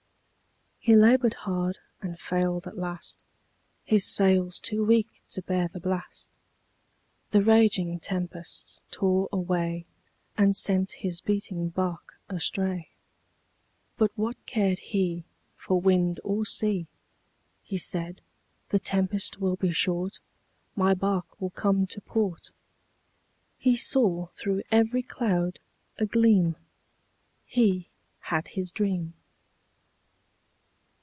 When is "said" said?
17.77-18.19